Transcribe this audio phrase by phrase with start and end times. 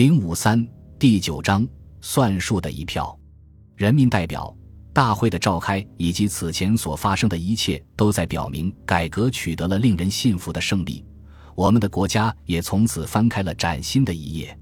[0.00, 0.66] 零五三
[0.98, 1.68] 第九章
[2.00, 3.14] 算术的一票，
[3.76, 4.56] 人民代表
[4.94, 11.04] 大会的召开以及此前所发生的一切，都在表明改革取得了令人信服的胜利。
[11.54, 14.58] 我们的国家也从此翻开了崭新的一页。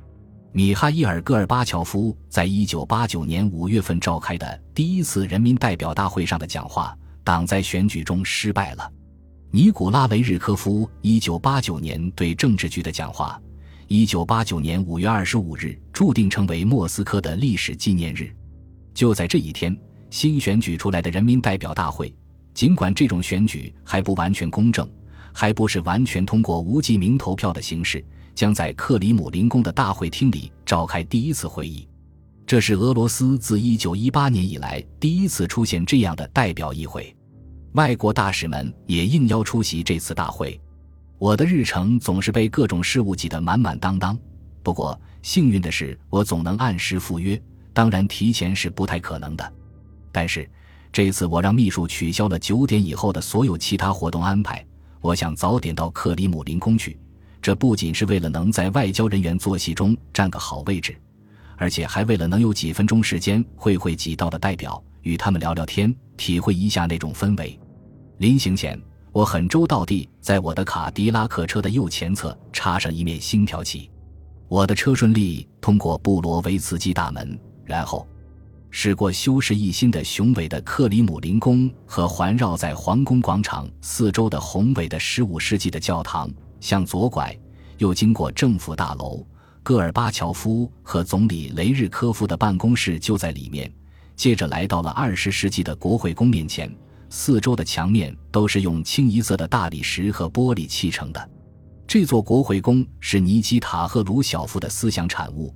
[0.51, 8.93] 米哈伊尔·戈尔巴乔夫在一九八九年五月份召开的第一次人民代表大会上的讲话，党在选举中失败了。
[9.53, 13.41] 尼古拉维日科夫一九八九年对政治局的讲话。
[13.91, 18.31] 一九八九年五月二十五日注定成为莫斯科的历史纪念日。
[18.93, 19.75] 就在这一天，
[20.11, 22.15] 新选举出来的人民代表大会，
[22.53, 24.87] 尽管这种选举还不完全公正，
[25.33, 31.89] 还不是完全通过无记名投票的形式，将在克里姆林宫的大会厅里召开第一次会议。
[32.47, 37.17] 这是俄罗斯自一九一八年以来第一次出现这样的代表议会。
[37.73, 40.61] 外国大使们也应邀出席这次大会。
[41.19, 44.17] 我的日程总是被各种事务挤得满满当当，
[44.63, 47.41] 不过幸运的是，我总能按时赴约。
[47.73, 49.53] 当然，提前是不太可能的。
[50.13, 50.49] 但是
[50.93, 54.65] 这次我让秘书取消了九点以后的所有其他活动安排。
[55.01, 56.97] 我想早点到克里姆林宫去，
[57.43, 60.97] 这不仅是为了能在外交人员坐席中占个好位置，
[61.57, 67.59] 而且还为了能有几分钟时间会会挤到的代表，与他们聊聊天，体会一下那种氛围。
[68.19, 68.81] 临行前。
[69.13, 73.91] 我很周到地在我的卡迪拉克车的右前侧插上一面星条旗，
[74.49, 78.07] 我的车顺利通过布罗维茨基大门，然后
[78.71, 87.37] 驶过修饰一新的雄伟的克里姆林宫和环绕在皇宫广场四周的宏伟的15世纪的教堂，向左拐，
[87.79, 89.27] 又经过政府大楼，
[89.63, 93.73] 戈尔巴乔夫和总理雷日科夫的办公室就在里面，
[94.15, 96.71] 接着来到了20世纪的国会宫面前。
[97.11, 101.31] 四周的墙面都是用清一色的大理石和玻璃砌成的。
[101.87, 105.55] 这座国会宫是尼基塔赫鲁晓夫的思想产物，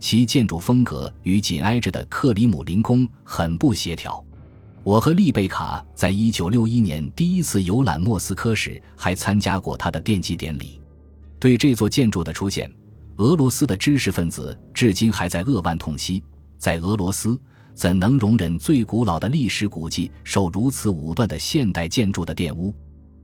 [0.00, 4.24] 其建筑风格与紧挨着的克里姆林宫很不协调。
[4.82, 10.80] 我和丽贝卡在一九六一年第一次游览莫斯科时，还参加过他的奠基典礼。
[11.38, 12.70] 对这座建筑的出现，
[13.16, 16.22] 俄罗斯的知识分子至今还在扼腕痛惜。
[16.58, 17.38] 在俄罗斯。
[17.74, 22.72] 怎能容忍最古老的历史古迹受如此武断的现代建筑的玷污？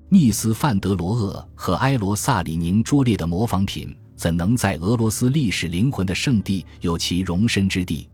[0.08, 8.08] 密斯范德罗厄和埃罗萨里宁拙劣的模仿品怎能在俄罗斯历史灵魂的圣地有其容身之地？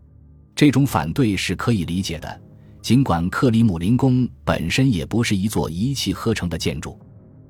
[0.55, 2.41] 这种反对是可以理解的。
[2.83, 6.99] 尽管克里姆林宫本身也不是一座一气呵成的建筑，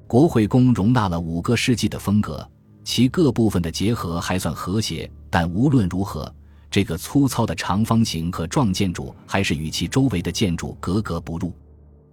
[0.08, 2.50] 国会宫容纳了五个世纪的风格，
[2.86, 5.12] 其各部分的结合还算和谐。
[5.30, 6.34] 但无论如何。
[6.70, 11.54] 这个粗糙的长方形和状建筑还是与其周围的建筑格格不入。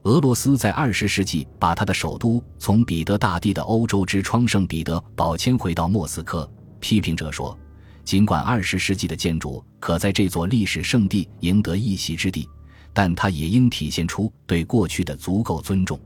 [0.04, 6.48] 俄罗斯在二十世纪把它的首都从彼得大帝的欧洲之窗圣彼得堡迁回到莫斯科。
[6.78, 7.58] 批评者说，
[8.04, 12.46] 尽管二十世纪的建筑可在这座历史圣地赢得一席之地，
[12.92, 15.98] 但它也应体现出对过去的足够尊重。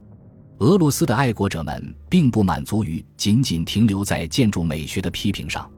[0.58, 5.68] 俄罗斯的爱国者们并不满足于仅仅停留在建筑美学的批评上，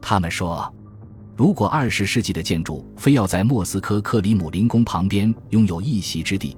[0.00, 0.74] 他们说。
[1.38, 6.56] 如果二十世纪的建筑非要在莫斯科克里姆林宫旁边拥有一席之地，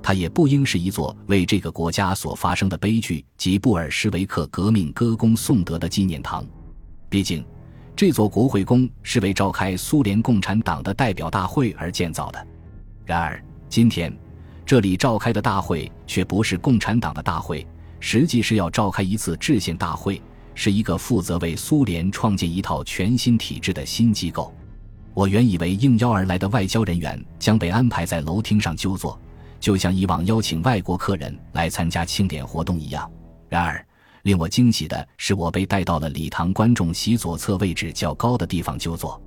[0.00, 6.46] 它也不应是一座为这个国家所发生的悲剧及布尔什维克革命歌功颂德的纪念堂。
[7.08, 7.44] 毕竟，
[7.96, 12.46] 这座国会宫是为召开苏联共产党的代表大会而建造的。
[13.04, 14.16] 然而，今天
[14.64, 17.66] 这里召开的大会却不是共产党的大会，
[17.98, 20.22] 实际是要召开一次制宪大会。
[20.62, 24.54] 是一个负责为苏联创建一套全新体制的新机构。
[25.14, 29.18] 我原以为应邀而来的外交人员将被安排在楼厅上就坐，
[29.58, 33.10] 就像以往邀请外国客人来参加庆典活动一样。
[33.48, 33.82] 然而，
[34.24, 39.18] 令我惊喜的是，我被带到了礼堂观众席左侧位置较高的地方就坐。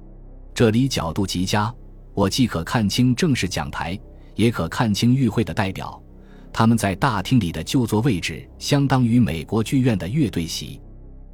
[0.53, 1.73] 这里角度极佳，
[2.13, 3.99] 我既可看清正式讲台，
[4.35, 5.99] 也可看清与会的代表。
[6.53, 10.79] 他们在大厅里的就座位置相当于美国剧院的乐队席。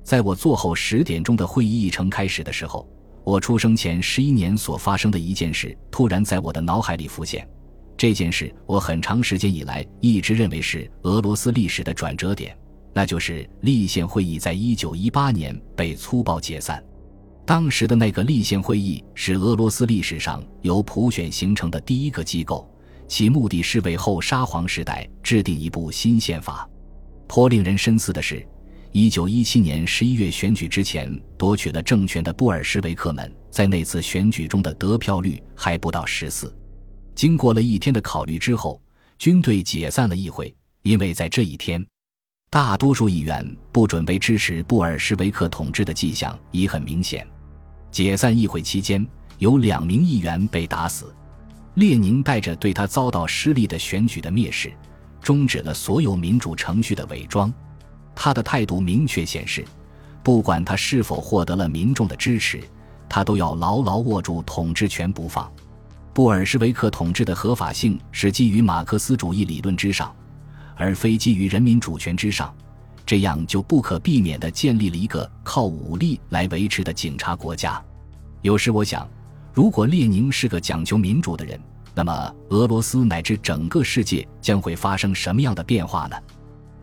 [0.03, 2.87] 在我坐后十点钟的会议议程开始的时候，
[3.23, 7.47] 我出生前十一年所发生的一件事突然在我的脑海里浮现。
[7.96, 12.57] 这件事我很长时间以来一直认为是俄罗斯历史的转折点，
[12.93, 16.84] 那就是立宪会议在一九一八年被粗暴解散。
[17.45, 22.67] 当时的那个立宪会议是俄罗斯历史上由普选形成的第一个机构，
[23.07, 26.67] 其目的是为后沙皇时代制定一部新宪法。
[27.28, 28.47] 颇令人深思的是。
[28.91, 36.52] 一九一七年十一月选举之前夺取了政权的布尔什维克们，在那次选举中的得票率还不到十四。
[37.14, 38.82] 经过了一天的考虑之后，
[39.20, 40.52] 军队解散了议会，
[40.82, 41.86] 因为在这一天，
[42.50, 47.28] 大多数议员不准备支持布尔什维克统治的迹象已很明显。
[47.91, 49.06] 解散议会期间，
[49.38, 51.14] 有两名议员被打死。
[51.76, 54.74] 列宁带着对他遭到失利的选举的蔑视，
[55.22, 57.53] 终止了所有民主程序的伪装。
[58.21, 59.63] 他的态度明确显示，
[60.21, 62.61] 不管他是否获得了民众的支持，
[63.07, 65.49] 他都要牢牢握住统治权不放。
[66.13, 70.13] 布尔什维克统治的合法性是基于马克思主义理论之上，
[70.75, 72.53] 而非基于人民主权之上。
[73.05, 77.81] 这样就不可避免地建立了一个靠武力来维持的警察国家。
[78.41, 79.09] 有时我想，
[79.53, 81.57] 如果列宁是个讲究民主的人，
[81.95, 86.17] 那么俄罗斯乃至整个世界将会发生什么样的变化呢？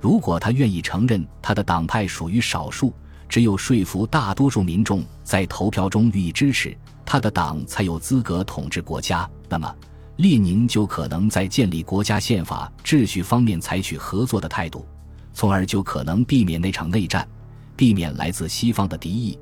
[0.01, 2.93] 如果他愿意承认他的党派属于少数，
[3.29, 9.75] 只有说服大多数民众在投票中予以支持，他的党才有资格统治国家，那么
[10.17, 14.87] 列宁就可能在建立国家宪法秩序方面采取合作的态度。
[15.33, 17.29] 从而就可能避免那场内战，
[17.77, 19.39] 避免来自西方的敌意，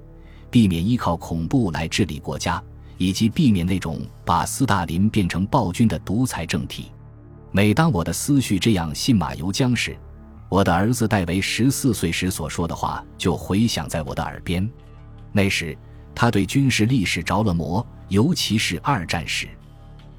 [0.51, 2.61] 避免依靠恐怖来治理国家，
[2.99, 6.87] 以及避免那种把斯大林变成暴君的独裁政体。
[7.53, 9.97] 每当我的思绪这样信马由缰时，
[10.49, 14.69] 我的儿子戴维十四岁时所说的话就回响在我的耳边。
[15.33, 15.77] 那时
[16.15, 19.49] 他对军事历史着了魔，尤其是二战时。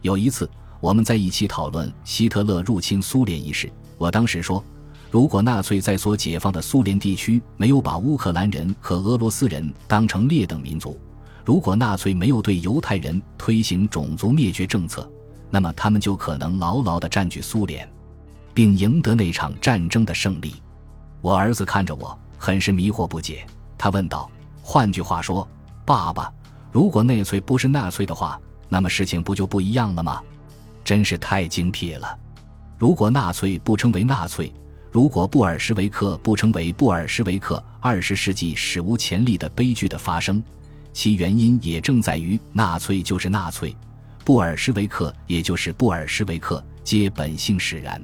[0.01, 0.49] 有一次
[0.79, 4.63] 我们在一起讨论希特勒入侵苏联一事，我当时说。
[5.11, 10.99] 如果纳粹在所解放的苏联地区没有把乌克兰人和俄罗斯人当成劣等民族，
[11.45, 15.09] 如果纳粹没有对犹太人推行种族灭绝政策，
[15.49, 17.89] 那么他们就可能牢牢地占据苏联，
[18.55, 20.55] 并赢得那场战争的胜利。
[21.21, 23.45] 我儿子看着我，很是迷惑不解。
[23.77, 24.31] 他问道
[24.63, 25.47] ：“换句话说，
[25.85, 26.33] 爸爸，
[26.71, 30.21] 如果纳粹不是纳粹的话，那么事情不就不一样了吗？”
[30.85, 32.17] 真是太精辟了。
[32.77, 34.53] 如果纳粹不称为纳粹，
[34.91, 40.41] 如果布尔什维克不称为布尔什维克，二十世纪史无前例的悲剧的发生，
[40.93, 43.75] 其原因也正在于纳粹就是纳粹，
[44.23, 48.01] 布尔什维克也就是布尔什维克，皆本性使然。